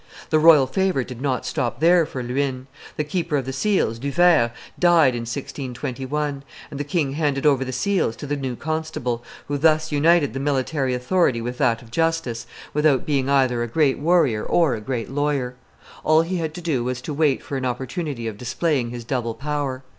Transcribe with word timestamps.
The 0.31 0.39
royal 0.39 0.65
favor 0.65 1.03
did 1.03 1.21
not 1.21 1.45
stop 1.45 1.79
there 1.79 2.07
for 2.07 2.23
Luynes; 2.23 2.65
the 2.97 3.03
keeper 3.03 3.37
of 3.37 3.45
the 3.45 3.53
seals, 3.53 3.99
Du 3.99 4.11
Vair, 4.11 4.51
died 4.79 5.13
in 5.13 5.27
1621; 5.29 6.41
and 6.71 6.79
the 6.79 6.83
king 6.83 7.11
handed 7.11 7.45
over 7.45 7.63
the 7.63 7.71
seals 7.71 8.15
to 8.15 8.25
the 8.25 8.35
new 8.35 8.55
constable, 8.55 9.23
who 9.47 9.59
thus 9.59 9.91
united 9.91 10.33
the 10.33 10.39
military 10.39 10.95
authority 10.95 11.39
with 11.39 11.59
that 11.59 11.83
of 11.83 11.91
justice, 11.91 12.47
without 12.73 13.05
being 13.05 13.29
either 13.29 13.61
a 13.61 13.67
great 13.67 13.99
warrior 13.99 14.43
or 14.43 14.73
a 14.73 14.81
great 14.81 15.11
lawyer. 15.11 15.53
All 16.03 16.23
he 16.23 16.37
had 16.37 16.55
to 16.55 16.61
do 16.61 16.83
was 16.83 16.99
to 17.03 17.13
wait 17.13 17.43
for 17.43 17.55
an 17.55 17.63
opportunity 17.65 18.25
of 18.27 18.39
displaying 18.39 18.89
his 18.89 19.05
double 19.05 19.35
power. 19.35 19.83